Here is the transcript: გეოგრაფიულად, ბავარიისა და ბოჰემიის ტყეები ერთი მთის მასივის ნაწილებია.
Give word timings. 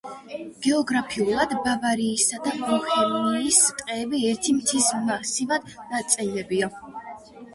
გეოგრაფიულად, 0.65 1.51
ბავარიისა 1.65 2.39
და 2.47 2.53
ბოჰემიის 2.61 3.59
ტყეები 3.81 4.23
ერთი 4.31 4.55
მთის 4.61 4.89
მასივის 5.11 5.77
ნაწილებია. 5.93 6.71